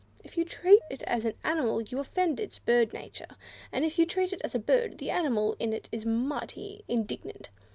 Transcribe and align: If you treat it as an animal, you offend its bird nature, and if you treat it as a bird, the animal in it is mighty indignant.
If 0.23 0.35
you 0.35 0.45
treat 0.45 0.81
it 0.89 1.03
as 1.03 1.25
an 1.25 1.35
animal, 1.43 1.79
you 1.79 1.99
offend 1.99 2.39
its 2.39 2.57
bird 2.57 2.91
nature, 2.91 3.37
and 3.71 3.85
if 3.85 3.99
you 3.99 4.07
treat 4.07 4.33
it 4.33 4.41
as 4.43 4.55
a 4.55 4.57
bird, 4.57 4.97
the 4.97 5.11
animal 5.11 5.55
in 5.59 5.73
it 5.73 5.89
is 5.91 6.07
mighty 6.07 6.83
indignant. 6.87 7.51